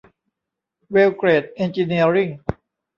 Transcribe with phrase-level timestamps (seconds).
[0.91, 2.29] เวล เกรด เอ็นจิเนียริ่ง